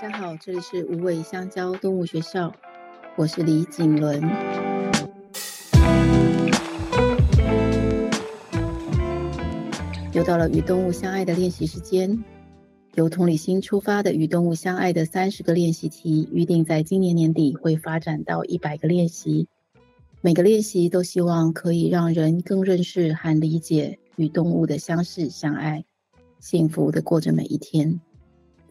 [0.00, 2.50] 大家好，这里是无尾香蕉动物学校，
[3.16, 4.18] 我是李瑾伦。
[10.14, 12.24] 又到了与动物相爱的练习时间，
[12.94, 19.48] 由同理心出发的与动物相爱的三十个练习题，预定在今年年底会发展到一百个练习。
[20.22, 25.84] 每个练习都希望可以让人更认识和理解与动物的相识相爱，
[26.38, 28.00] 幸福的过着每一天。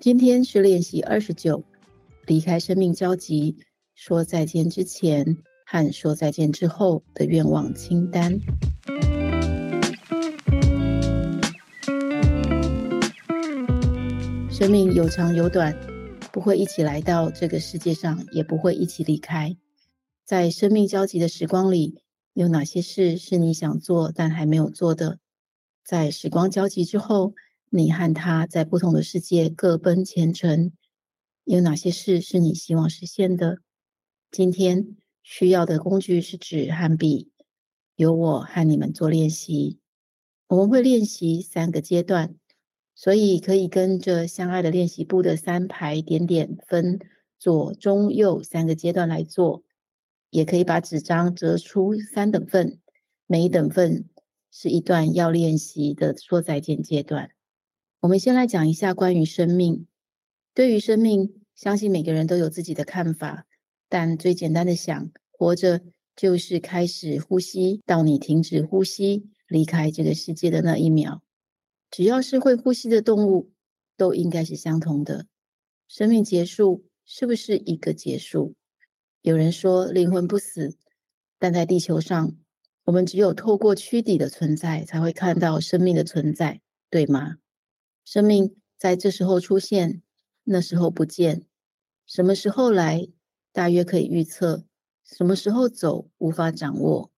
[0.02, 1.62] 今天是练习二十九，
[2.26, 3.58] 离开生命交集，
[3.96, 8.40] 说再见之前和说再见之后的愿望清单。
[14.50, 15.78] 生命有长有短，
[16.32, 19.58] 不会一起来到这个世界上，也不会一起离开。
[20.24, 22.00] 在生命交集的时光里，
[22.32, 25.20] 有哪些事是你想做但还没有做的？
[25.84, 27.34] 在时光交集之后，
[27.72, 30.72] 你和他在不同的世界各奔前程，
[31.44, 33.60] 有哪些事是你希望实现的？
[34.32, 37.32] 今天需要的工具是纸和笔，
[37.96, 39.78] 由我和你们做练习。
[40.48, 42.34] 我们会练习三个阶段，
[42.96, 47.00] 所以可以跟着相爱的练习簿的三排点点分
[47.38, 49.64] 左、中、右三个阶段来做，
[50.32, 52.80] 也可以把纸张折出三等份，
[53.28, 54.10] 每一等份
[54.52, 57.30] 是一段要练习的说再见阶段。
[58.02, 59.86] 我们先来讲一下关于生命。
[60.54, 63.46] 对于生命，相信每个人都有自己的看法。
[63.90, 65.82] 但最简单的想，活着
[66.16, 71.22] 就是开始呼吸，到你停止呼吸，离开这个世界的那一秒。
[71.92, 73.52] 只要是会呼吸的动物，
[73.98, 75.26] 都应该是相同的。
[75.90, 78.56] 生命结束是不是一个结束？
[79.22, 80.78] 有人说灵魂不死，
[81.38, 82.38] 但在地球上，
[82.86, 87.36] 我们只有透过躯体的存在，才会看到生命的存在，对吗？
[88.12, 90.02] 生命在这时候出现，
[90.44, 91.44] 那时候不见。
[92.08, 93.08] 什么时候来，
[93.54, 94.66] 大约可以预测；
[95.04, 97.12] 什么时候走，无法掌握。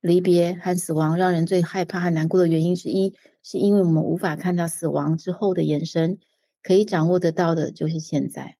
[0.00, 6.18] 离别和死亡让人最害怕和难过的原因之一，是因为我们无法看到死亡之后的延伸，
[6.62, 8.56] 可以掌握得到的就是现在。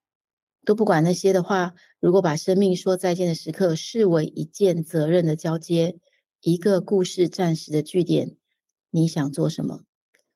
[0.66, 5.96] 都不管那些的话，如果把生命说再见的时刻视为一件责任的交接，
[6.42, 8.36] 一个故事暂时的句点，
[8.90, 9.84] 你想做什么？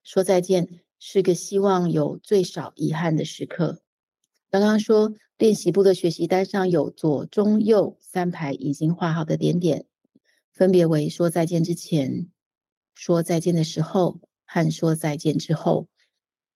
[0.02, 0.85] 说再见。
[0.98, 3.80] 是个希望有最少遗憾的时刻。
[4.50, 9.86] 刚刚说练习簿的学习单上有左、中、右三排已经画好的点点，
[10.52, 12.28] 分别为说再见之前、
[12.94, 15.88] 说再见的时候和说再见之后。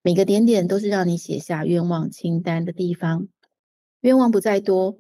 [0.03, 3.29] 每个点点都是让你写下愿望清单的地方。
[4.01, 4.99] 愿望不在多，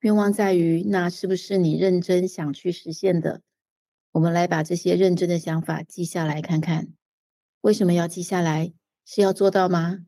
[0.00, 3.42] 愿望在于那是不是你认真想去实现的。
[4.12, 6.94] 我们来把这些认真的想法记下来看看。
[7.62, 8.72] 为什么要记下来？
[9.04, 10.06] 是要做到吗？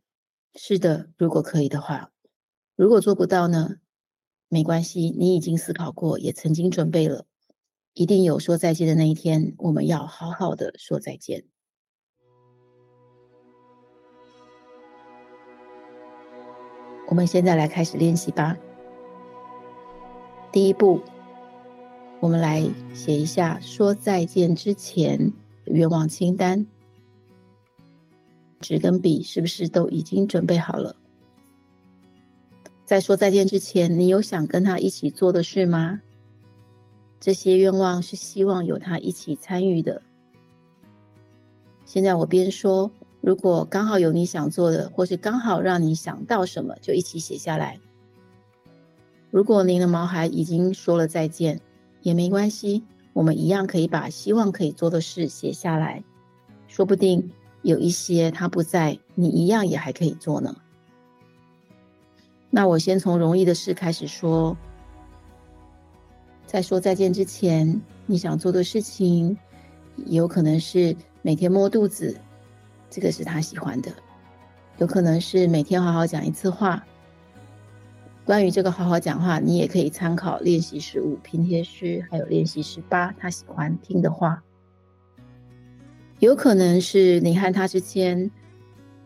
[0.55, 2.11] 是的，如果可以的话。
[2.77, 3.77] 如果做不到呢？
[4.49, 7.27] 没关系，你已经思考过，也曾经准备了。
[7.93, 11.45] 一定有说再见的那一天，我们要好好的说再见。
[17.09, 18.57] 我们现在来开始练习吧。
[20.51, 21.03] 第一步，
[22.21, 25.19] 我们来写一下说再见之前
[25.67, 26.67] 的愿望清单。
[28.62, 30.97] 纸跟笔是不是都已经准备好了？
[32.87, 36.00] 在说再见之前，你有想跟他一起做的事吗？
[37.21, 40.03] 这些愿望是希望有他一起参与的。
[41.84, 42.91] 现在我边说，
[43.21, 47.78] 如果刚好有你想做的，或是刚好让你想到什么，就一起写下来。
[49.31, 51.61] 如果您的毛孩已经说了再见，
[52.03, 56.03] 也没关系，我们一样可以把希望可以做的事写下来，
[56.67, 57.31] 说不定。
[57.62, 60.55] 有一些他不在，你一样也还可以做呢。
[62.50, 64.56] 那我先从容易的事开始说。
[66.45, 69.39] 在说再见之前，你想做的事情，
[70.05, 72.15] 有可能是每天摸肚子，
[72.91, 73.91] 这个是他喜欢的；
[74.77, 76.84] 有可能是每天好好讲一次话。
[78.27, 84.42] 关于这个好好讲话，你也可以参考练习十五拼贴诗，还有练习十八他喜欢听的话。
[86.22, 88.30] 有可能是你和他之间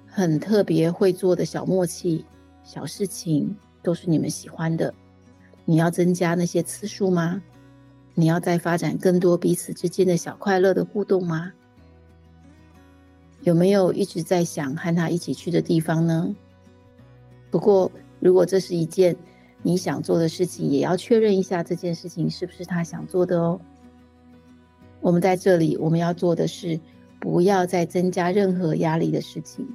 [0.06, 2.22] 很特别会做的小默契、
[2.62, 4.92] 小事情，都是你们喜欢的。
[5.64, 7.42] 你要增加那些次数吗？
[8.12, 11.50] 你要再发展更多彼此之间的小快乐的互动吗？
[13.44, 16.36] 有没有一直在想和他一起去的地方呢？
[17.50, 17.90] 不过，
[18.20, 19.16] 如果这是一件
[19.62, 23.58] 你想做的事情，也要确认一下这件事情是不是他想做的哦。
[25.00, 26.78] 我们在这里，我们要做的是。
[27.26, 29.66] 不要再增加任何压力的事情。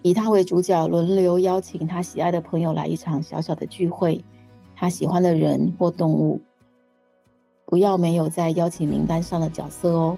[0.00, 4.24] 以他为主角，轮流邀请他喜爱的朋友来一场小小的聚会，
[4.74, 6.40] 他喜欢的人或动物。
[7.66, 10.16] 不要没有在邀请名单上的角色哦，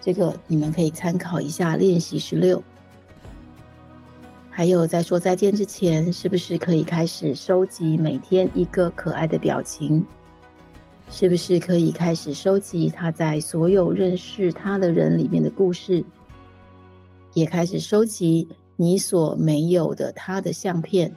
[0.00, 2.60] 这个你们可以参考一下练习十六。
[4.50, 10.04] 还有在说再见之前，是不是可以开始收集每天一个可爱的表情？
[11.12, 16.02] 是不是可以开始收集他在所有认识他的人里面的故事？
[17.34, 18.48] 也开始收集。
[18.76, 21.14] 你所没有的他的相片，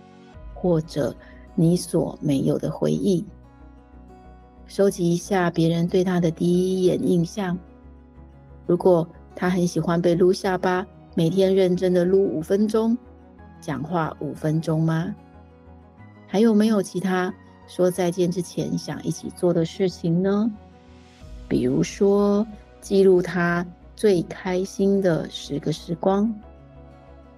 [0.53, 1.15] 或者
[1.55, 3.25] 你所没有的回忆，
[4.67, 7.57] 收集一下别人对他的第一眼印象。
[8.67, 12.95] 如果他很喜欢被撸下巴，每天认真的撸五分钟，
[13.61, 15.15] 讲话五分钟吗？
[16.27, 17.33] 还有没有其他
[17.67, 20.51] 说再见之前想一起做的事情呢？
[21.47, 22.45] 比如说
[22.81, 23.65] 记录他
[23.95, 26.33] 最开心的十个时光。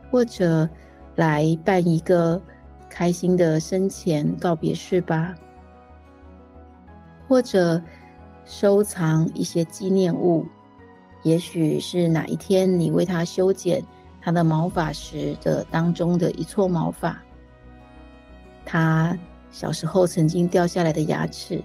[0.10, 0.70] 或者
[1.18, 2.42] 来办一个
[2.90, 5.36] 开心的生前告别式吧，
[7.28, 7.82] 或者
[8.46, 10.46] 收藏一些纪念物，
[11.24, 13.84] 也许是哪一天你为他修剪
[14.22, 17.22] 他的毛发时的当中的一撮毛发，
[18.64, 19.14] 他
[19.58, 21.60] 小时候曾经掉下来的牙齿，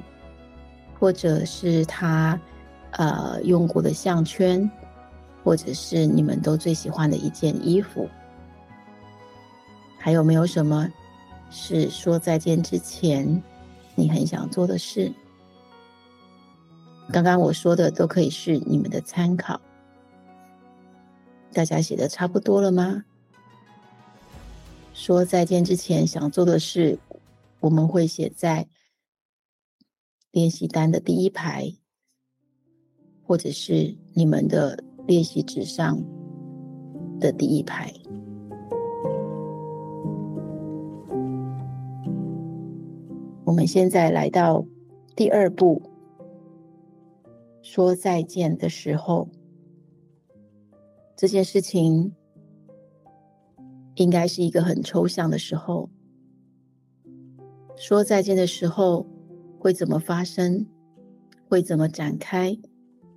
[0.99, 2.41] 或者是他
[2.93, 4.71] 呃用过的项圈，
[5.45, 8.09] 或者是你们都最喜欢的一件衣服。
[9.99, 10.89] 还有没有什么
[11.51, 13.43] 是说再见之前
[13.95, 15.13] 你很想做的事？
[17.13, 19.61] 刚刚我说的都可以是你们的参考。
[21.53, 23.05] 大家写的差不多了吗？
[24.95, 26.99] 说再见之前想做的事，
[27.63, 28.69] 我们会写在
[30.33, 31.73] 练习单的第一排，
[33.23, 36.03] 或者是你们的练习纸上
[37.21, 37.95] 的第一排。
[43.45, 44.67] 我们现在来到
[45.15, 45.81] 第二步，
[47.63, 49.29] 说再见的时候，
[51.15, 52.13] 这件事情
[53.95, 55.89] 应该是一个很抽象的时候。
[57.83, 59.05] 说再见的时候
[59.59, 60.65] 会怎么发生？
[61.49, 62.57] 会怎么展开？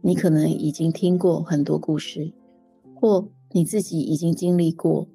[0.02, 2.34] 你可能已经听过很多故事，
[2.96, 5.08] 或你自己已经经历过。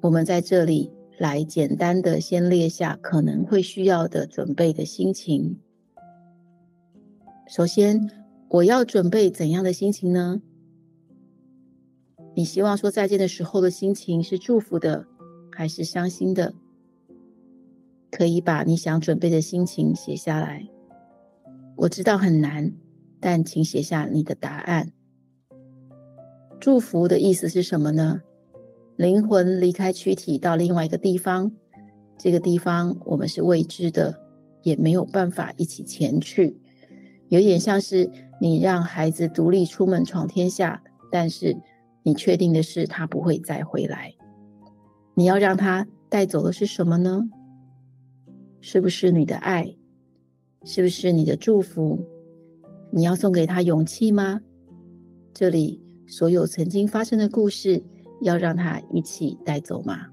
[0.00, 0.92] 我们在这里。
[1.18, 5.56] 来简单的先列下可能会需要的准备的心情。
[7.46, 8.10] 首先，
[8.48, 10.42] 我要准备怎样的心情呢？
[12.34, 15.06] 你希望说再见的时候的心情是祝福的，
[15.52, 16.54] 还是伤心的？
[18.22, 20.64] 可以把你想准备的心情写下来。
[21.74, 22.72] 我知道很难，
[23.18, 24.92] 但请写下你的答案。
[26.60, 28.20] 祝福的意思是什么呢？
[28.94, 31.50] 灵魂离开躯体到另外一个地方，
[32.16, 34.16] 这个地方我们是未知的，
[34.62, 36.56] 也没有办法一起前去。
[37.28, 38.08] 有点像是
[38.40, 40.80] 你让孩子独立出门闯天下，
[41.10, 41.56] 但是
[42.04, 44.14] 你确定的是他不会再回来。
[45.16, 47.28] 你要让他带走的是什么呢？
[48.62, 49.76] 是不是你的爱？
[50.64, 52.02] 是不是你的祝福？
[52.90, 54.40] 你要送给他勇气吗？
[55.34, 57.82] 这里所有曾经发生的故事。
[58.22, 60.06] 要让他一起带走吗？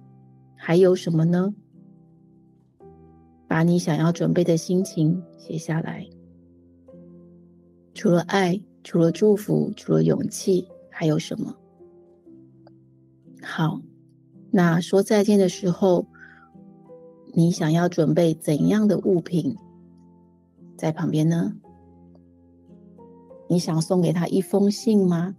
[0.56, 1.54] 还有什么呢？
[3.48, 6.10] 把你想要准备的心情写下来。
[7.94, 11.56] 除了爱，除了祝福，除了勇气，还有什么？
[13.44, 13.80] 好，
[14.50, 16.08] 那说再见的时候，
[17.40, 19.56] 你想要准备怎样的物品
[20.76, 21.54] 在旁边呢？
[23.48, 25.38] 你想送给他一封信吗？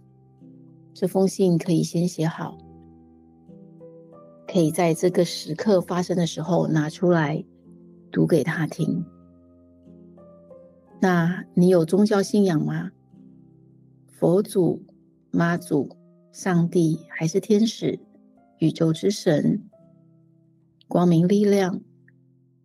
[0.95, 2.57] 这封信可以先写好，
[4.47, 7.45] 可以在这个时刻发生的时候拿出来
[8.11, 9.05] 读给他听。
[10.99, 12.89] 那你有宗教信仰吗？
[14.07, 14.81] 佛祖、
[15.29, 15.87] 妈祖、
[16.31, 17.99] 上帝，还是天使、
[18.57, 19.61] 宇宙之神、
[20.87, 21.79] 光明力量、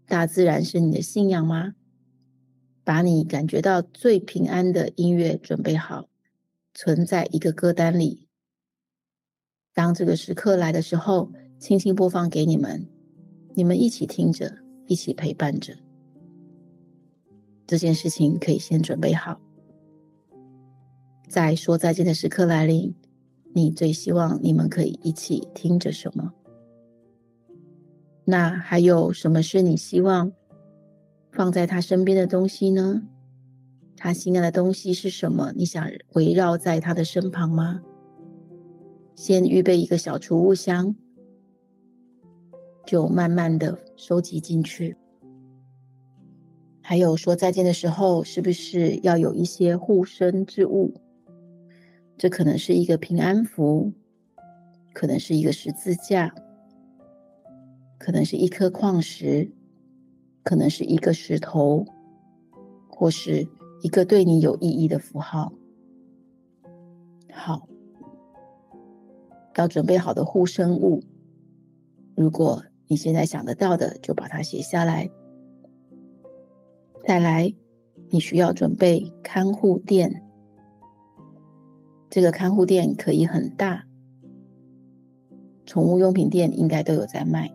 [0.06, 1.75] 大自然是你的信仰吗？
[2.84, 6.06] 把你感觉到最平安的音乐准备好。
[6.78, 8.28] 存在一个歌单里。
[9.72, 12.86] 当这个时刻来的时候，轻轻播放给你们，
[13.54, 15.75] 你们一起听着，一起陪伴着。
[17.66, 19.40] 这件事情可以先准备好。
[21.28, 22.94] 在说再见的时刻来临，
[23.54, 26.32] 你最希望你们可以一起听着什么？
[28.28, 30.33] 那还有什么是你希望
[31.30, 33.02] 放在他身边的东西呢？
[33.97, 35.52] 他心爱的东西是什么？
[35.54, 37.80] 你想围绕在他的身旁吗？
[39.14, 40.95] 先预备一个小储物箱，
[42.85, 44.97] 就慢慢的收集进去。
[46.83, 50.92] 还有说再见的时候，是不是要有一些护身之物？
[52.18, 53.92] 这可能是一个平安符，
[54.92, 56.35] 可能是一个十字架，
[57.98, 59.50] 可能是一颗矿石，
[60.42, 61.84] 可能是一个石头，
[62.88, 63.48] 或是
[63.82, 65.52] 一个对你有意义的符号。
[67.32, 67.68] 好，
[69.56, 71.02] 要准备好的护身物，
[72.14, 75.10] 如果你现在想得到的，就把它写下来。
[77.06, 77.54] 再来，
[78.10, 80.22] 你需要准备看护垫。
[82.08, 83.84] 这个看护垫可以很大，
[85.66, 87.52] 宠物用品店应该都有在卖。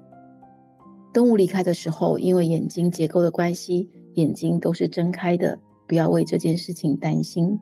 [1.13, 7.60] 动物离开的时候，因为眼睛结构的关系，眼睛都是睁开的，不要为这件事情担心。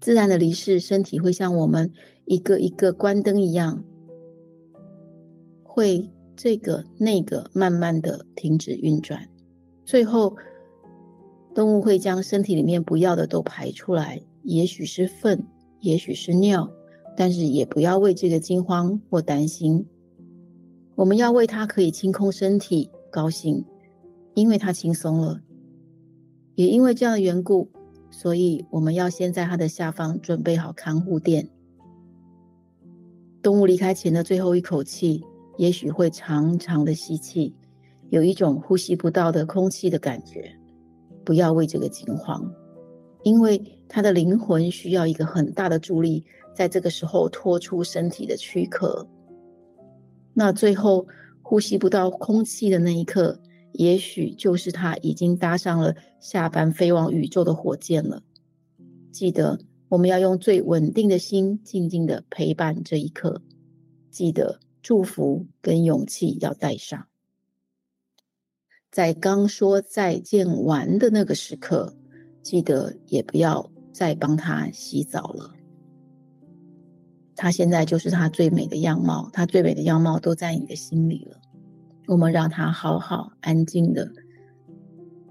[0.00, 1.92] 自然的离世，身体会像我们
[2.24, 3.82] 一个一个关灯一样，
[5.62, 9.28] 会这个那个慢慢的停止运转，
[9.84, 10.36] 最后。
[11.54, 15.42] 动物会将身体里面不要的都排出来，也许是粪，
[15.80, 16.70] 也许是尿，
[17.16, 19.86] 但是也不要为这个惊慌或担心。
[20.96, 23.62] 我们要为它可以清空身体高兴，
[24.34, 25.40] 因为它轻松了。
[26.54, 27.70] 也因为这样的缘故，
[28.10, 31.50] 所以我们要先在它的下方准备好看护垫。
[33.42, 35.22] 动物离开前的最后一口气，
[35.58, 37.54] 也许会长长的吸气，
[38.08, 40.50] 有一种呼吸不到的空气的感觉。
[41.26, 42.50] 不要为这个惊慌，
[43.22, 46.24] 因为他的灵魂需要一个很大的助力，
[46.54, 49.06] 在这个时候脱出身体的躯壳。
[50.38, 51.06] 那最后
[51.40, 53.40] 呼吸不到空气的那一刻，
[53.72, 58.22] 也许就是他已经搭上了下班飞往宇宙的火箭了。
[59.10, 63.40] 记得我们要用最稳定的心，静静的陪伴这一刻。
[64.10, 67.06] 记得祝福跟勇气要带上。
[68.90, 71.96] 在刚说再见完的那个时刻，
[72.42, 75.55] 记得也不要再帮他洗澡了。
[77.36, 81.36] 他现在就是他最美的样貌，他最美的样貌都在你的心里了。
[82.08, 84.10] 我们让他好好安静的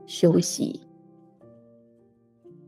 [0.06, 0.82] 休息。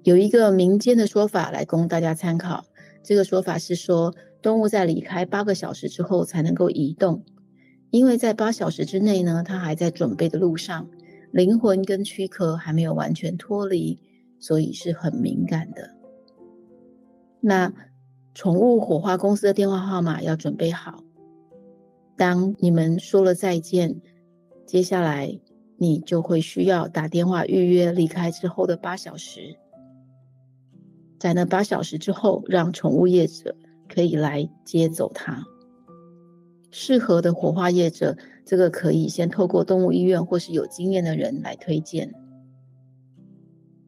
[0.04, 2.66] 有一个民间的说法来供大家参考，
[3.04, 7.24] 这个说法是说，动物在离开八个小时之后才能够移动。
[7.90, 10.90] 因为在八小时之内呢，它还在准备的路上，
[11.32, 14.00] 灵魂跟躯壳还没有完全脱离，
[14.40, 15.94] 所以是很敏感的。
[17.42, 17.74] 那
[18.38, 21.04] 宠物火化公司的电话号码要准备好。
[22.16, 24.00] 当你们说了再见，
[24.64, 25.40] 接下来
[25.76, 29.58] 你就会需要打电话预约离开之后的八小时，
[31.18, 33.56] 在那八小时之后，让宠物业者
[33.90, 35.44] 可以来接走它。
[36.70, 38.16] 适合的火化业者，
[38.46, 42.14] 这个可以先透过动物医院或是有经验的人来推荐。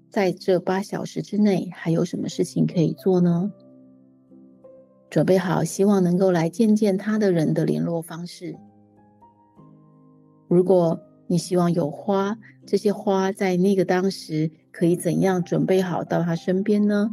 [0.09, 3.51] 在这八小时之内，还有什么事情可以做呢？
[5.09, 8.55] 准备好希望能够来见见他的人的联络方式。
[10.47, 17.09] 如果你希望有花，这些花在那个当时可以怎样准备好到他身边呢？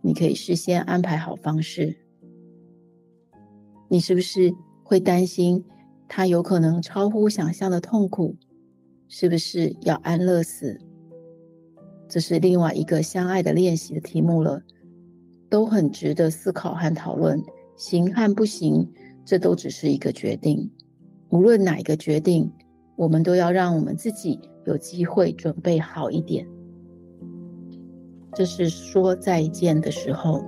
[0.00, 1.96] 你可以事先安排好方式。
[3.88, 4.54] 你是不是？
[4.84, 5.64] 会担心
[6.06, 8.36] 他有可能超乎想象的痛苦，
[9.08, 10.78] 是不是要安乐死？
[12.08, 14.60] 这是另外一个相爱的练习的题目了，
[15.52, 17.38] 都很值得思考和讨论。
[17.76, 18.90] 行和不行，
[19.22, 20.70] 这都只是一个决定。
[21.28, 22.50] 无论哪一个决定，
[22.96, 26.46] 我们都要让我们自己有机会准备好一点。
[28.32, 30.42] 这是说再见的时候。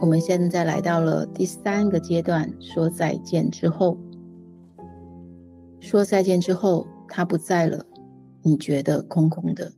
[0.00, 3.96] 我们现在来到了第三个阶段，说再见之后，
[5.78, 7.86] 说再见之后，他不在了，
[8.42, 9.72] 你觉得空空的。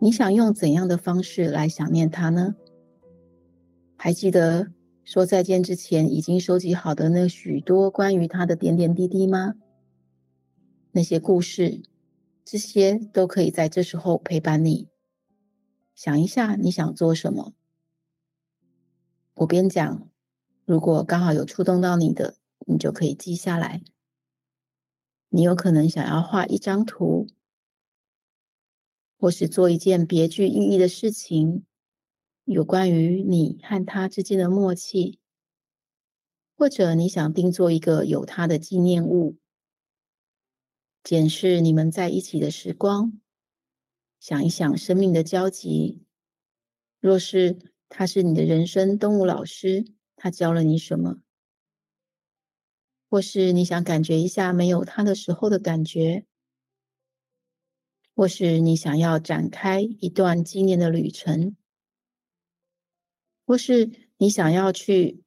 [0.00, 2.54] 你想用怎样的方式来想念他呢？
[3.96, 4.72] 还记得
[5.04, 9.54] 说再见之前已经收集好的那许多关于他的点点滴滴吗？
[10.90, 11.82] 那些故事，
[12.44, 14.88] 这些都可以在这时候陪伴你。
[15.94, 17.52] 想一下，你想做什么？
[19.34, 20.08] 我边讲，
[20.64, 22.34] 如果刚好有触动到你的，
[22.66, 23.82] 你就可以记下来。
[25.34, 27.26] 你有可能想要画一张图，
[29.16, 31.64] 或是做一件别具意义的事情，
[32.44, 35.18] 有关于你和他之间的默契，
[36.54, 39.38] 或者你想定做一个有他的纪念物，
[41.02, 43.18] 检视你们在一起的时光，
[44.20, 46.04] 想一想生命的交集。
[47.00, 47.58] 若是
[47.88, 51.22] 他是你的人生动物老师，他教了你什么？
[53.12, 56.24] 或是你想感觉一下没有他的时候的感觉？
[58.14, 61.54] 或是你想要展开一段纪念的旅程？
[63.44, 65.22] 或是你想要去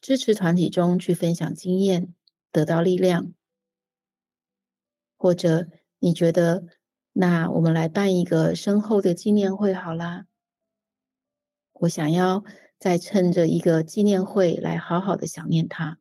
[0.00, 2.14] 支持团体中去分享经验，
[2.50, 3.34] 得到力量？
[5.18, 5.68] 或者
[5.98, 6.64] 你觉得，
[7.12, 10.24] 那我们来办一个深厚的纪念会好啦。
[11.74, 12.42] 我想要
[12.78, 15.98] 再趁着一个纪念会来好好的想念他。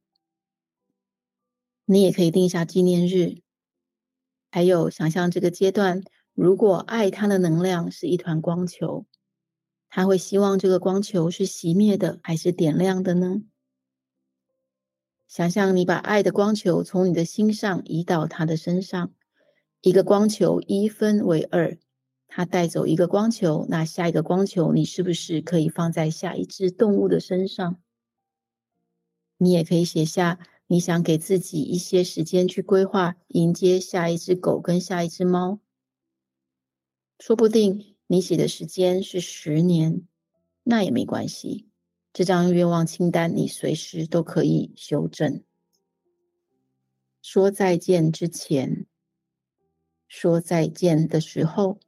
[1.89, 3.41] 你也可以定下纪念日，
[4.51, 6.03] 还有想象这个阶段，
[6.33, 9.05] 如果爱他的能量是一团光球，
[9.87, 13.41] 他会希望这个光球是熄灭的还是点亮的呢？
[15.29, 19.13] 想象你把爱的光球从你的心上移到他的身上，
[19.79, 21.77] 一个光球一分为二，
[22.27, 27.81] 他带走一个光球，那下一个光球你是不是可以放在下一只动物的身上？
[29.37, 35.59] 你也可以写下你想给自己一些时间去规划迎接下一只狗跟下一只猫，
[37.19, 40.05] 说不定你写的时间是十年，
[40.63, 41.69] 那也没关系。
[42.11, 45.43] 这张愿望清单，你随时都可以修正。
[47.21, 48.85] 说再见之前，
[50.07, 51.79] 说再见的时候，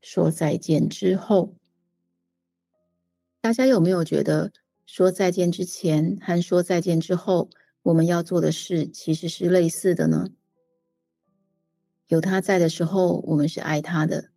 [0.00, 1.54] 说再见之后，
[3.40, 4.52] 大家有没有觉得
[4.86, 7.50] 说再见之前和说再见之后，
[7.82, 10.28] 我们要做的事其实是类似的呢？
[12.06, 14.30] 有他在的时候，我们是爱他的；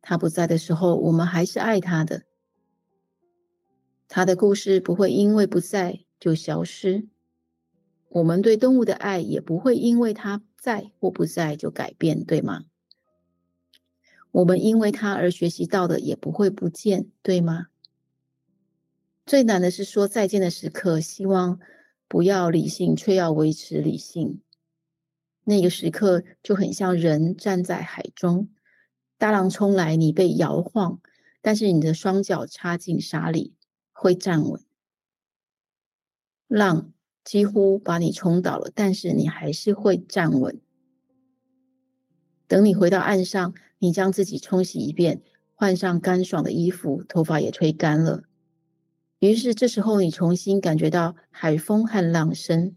[0.00, 2.22] 他不在的时候，我们还是爱他的。
[4.08, 7.08] 他的故事不会因为不在就消失，
[8.08, 12.66] 我们对动物的爱也不会因为他在或不在就改变，对吗？
[14.30, 17.66] 我们因为他而学习到的也不会不见，对吗？
[19.26, 21.58] 最难的是说再见的时刻，希望
[22.08, 24.40] 不要理性，却要维持理性。
[25.44, 28.48] 那个时刻就很像人站在海中，
[29.18, 31.00] 大浪冲来，你被摇晃，
[31.42, 33.52] 但是你的双脚插进沙里。
[33.98, 34.60] 会站稳，
[36.48, 36.92] 浪
[37.24, 40.60] 几乎把你冲倒了，但是你还是会站稳。
[42.46, 45.22] 等你回到岸上，你将自己冲洗一遍，
[45.54, 48.24] 换上干爽的衣服，头发也吹干了。
[49.18, 52.74] 于是这时候，你重新感觉到海风和浪声，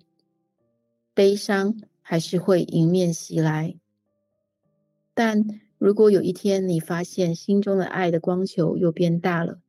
[1.13, 3.75] 悲伤还是会迎面袭来。
[5.13, 9.59] 但如果有一天你发现心中的爱的光球又变大了，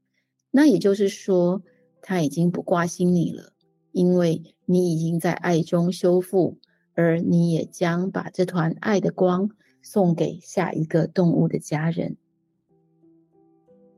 [0.52, 1.62] 那也就是说，
[2.02, 3.52] 他已经不挂心你了，
[3.90, 6.59] 因为你已经在爱中修复，
[6.94, 9.50] 而你也将把这团爱的光
[9.83, 12.16] 送给下一个动物的家人。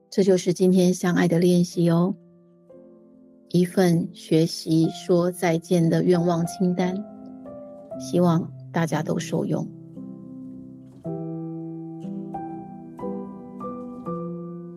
[0.08, 2.16] 这就是今天相爱的练习哦，
[3.52, 6.94] 一份学习说再见的愿望清单，
[8.00, 9.66] 希望大家都受用。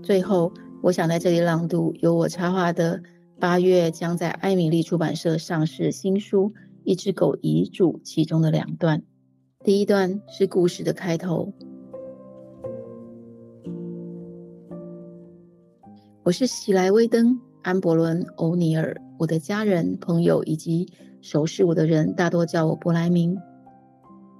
[0.04, 0.52] 最后。
[0.82, 3.02] 我想在这里朗读由我插画的
[3.40, 6.52] 八月将在艾米丽出版社上市新书
[6.84, 9.02] 《一只狗遗嘱》其中的两段。
[9.64, 11.52] 第一段是故事的开头。
[16.22, 17.30] 我是席来威登·
[17.66, 20.88] 安伯伦·欧尼尔，我的家人、朋友以及
[21.24, 23.36] 熟识我的人大多叫我布莱明。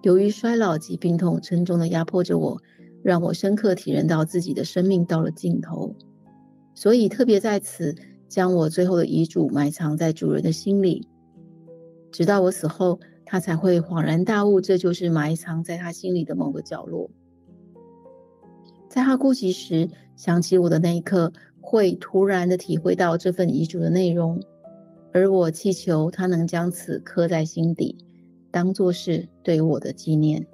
[0.04, 2.62] 由于衰老及病痛沉重的压迫着我，
[3.02, 5.96] 让我深刻体认到自己的生命到了尽头。
[6.76, 7.96] 所以特别在此，
[8.28, 11.08] 将我最后的遗嘱埋藏在主人的心里，
[12.12, 17.10] 直到我死后，他才会恍然大悟，这就是埋藏在他心里的某个角落。
[18.88, 21.34] 在他哭泣时，想起我的那一刻，
[21.66, 24.40] 会突然的体会到这份遗嘱的内容，
[25.12, 27.98] 而我祈求他能将此刻在心底，
[28.52, 30.46] 当作是对我的纪念。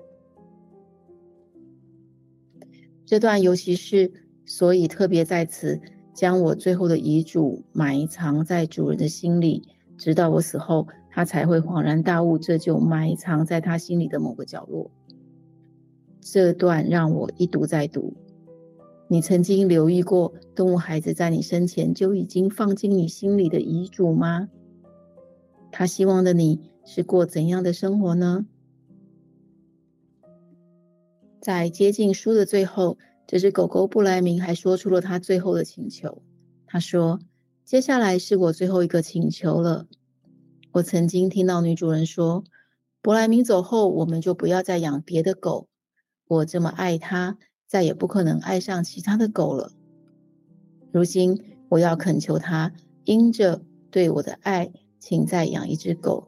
[3.05, 4.13] 这段尤其是，
[4.45, 5.79] 所以特别在此。
[6.13, 9.63] 将我最后的遗嘱埋藏在主人的心里，
[9.97, 14.91] 直到我死后，他才会恍然大悟，这就埋藏在他心里的某个角落。
[16.19, 18.13] 这段让我一读再读。
[19.11, 24.47] 你曾经留意过动物孩子在你生前就已经放进你心里的遗嘱吗？
[25.69, 28.45] 他希望的你是过怎样的生活呢？
[31.41, 32.97] 在接近书的最后。
[33.27, 36.21] 这只狗狗布莱明还说出了他最后的请求。
[36.65, 37.19] 他说
[37.65, 39.87] ：“接下来是我最后一个请求了。
[40.71, 42.45] 我曾经听到女主人说，
[43.01, 45.67] 布莱明走后，我们就不要再养别的狗。
[46.27, 47.37] 我这么爱他，
[47.71, 49.71] 再也不可能爱上其他的狗了。
[50.91, 52.73] 如今，我要恳求他，
[53.05, 56.27] 因着对我的爱，请再养一只狗。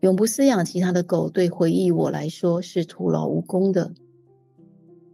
[0.00, 3.92] 永不饲养其他的狗，对回忆我来说是徒劳无功的。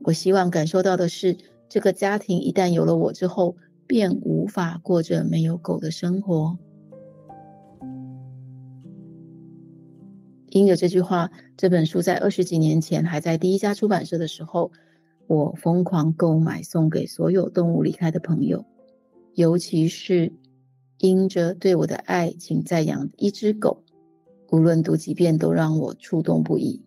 [0.02, 1.36] 我希望感受到的是，
[1.68, 3.56] 这个家庭一旦有了我之后，
[3.88, 6.56] 便无法过着没有狗的生活。
[10.50, 14.70] 因着这句话，这本书在二十几年前还在第一家出版社的时候，
[15.26, 18.64] 我疯狂购买送给所有动物离开的朋友，
[19.34, 20.32] 尤其是
[20.98, 23.84] 因着对我的爱，请再养一只狗。
[24.50, 26.84] 无论读几遍，都让我触动不已。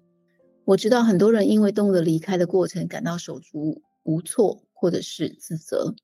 [0.65, 5.95] 我知道很多人因为动物的离开的过程感到手足无措，或者是自责。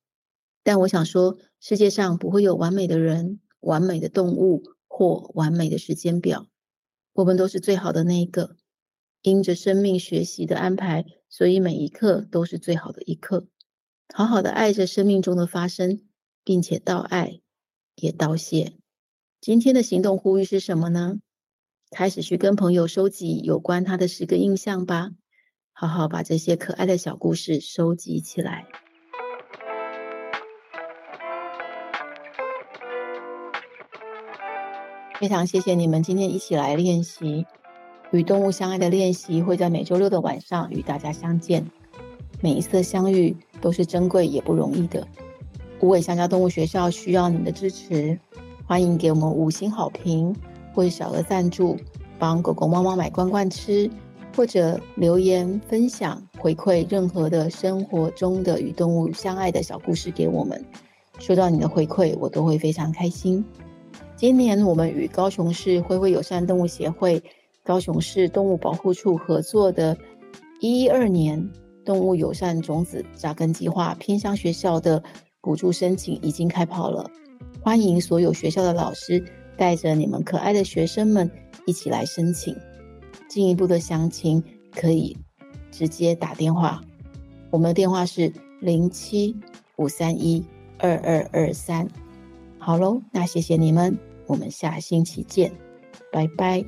[0.64, 6.48] 但我想说，世界上不会有完美的人、完美的动物或完美的时间表。
[7.14, 8.56] 我们都是最好的那一个。
[9.22, 13.48] 因着生命学习的安排，所以每一刻都是最好的一刻。
[14.14, 16.02] 好好的爱着生命中的发生，
[16.44, 17.40] 并且道爱，
[17.96, 18.74] 也道谢。
[19.40, 21.20] 今天的行动呼吁是什么呢？
[21.90, 25.12] 开始去跟朋友收集有关他的十个印象吧，
[25.72, 28.68] 好好把这些可爱的小故事收集起来。
[35.20, 37.46] 非常谢谢你们今天一起来练习
[38.12, 41.66] 与动物相爱的练习，会在每周六的晚上与大家相见。
[42.42, 45.08] 每一次的相遇都是珍贵也不容易的。
[45.80, 48.20] 无尾香蕉动物学校需要你们的支持，
[48.66, 50.36] 欢迎给我们五星好评。
[50.74, 51.76] 或者小额赞助，
[52.18, 53.92] 帮狗狗、猫猫买罐罐吃，
[54.34, 60.64] 或者留言分享回馈任何的生活中的与动物相爱的小故事给我们。
[61.20, 63.44] 收到你的回馈，我都会非常开心。
[64.16, 67.22] 今年我们与高雄市灰灰友善动物协会、
[67.72, 69.98] 高雄市动物保护处合作的
[70.60, 71.50] “一一二年
[71.86, 75.02] 动物友善种子扎根计划”偏乡学校的
[75.40, 77.10] 补助申请已经开跑了，
[77.62, 79.24] 欢迎所有学校的老师。
[79.56, 81.32] 带着你们可爱的学生们
[81.66, 82.54] 一起来申请，
[83.30, 84.44] 进一步的详情
[84.76, 85.16] 可以
[85.72, 86.82] 直接打电话，
[87.52, 89.34] 我们的电话是零七
[89.78, 90.46] 五三一
[90.78, 91.88] 二二二三。
[92.58, 95.54] 好喽，那谢谢你们，我们下星期见，
[96.12, 96.66] 拜拜。